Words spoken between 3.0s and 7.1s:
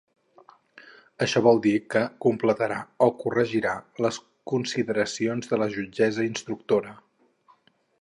o corregirà les consideracions de la jutgessa instructora.